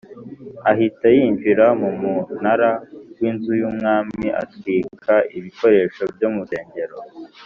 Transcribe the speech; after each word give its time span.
ahita 0.71 1.05
yinjira 1.15 1.65
mu 1.79 1.89
munara 2.01 2.71
w 3.19 3.21
inzu 3.29 3.51
y 3.61 3.63
umwami 3.69 4.27
atwika 4.43 5.13
ibikoresho 5.37 6.03
byo 6.15 6.27
murusengero 6.35 6.97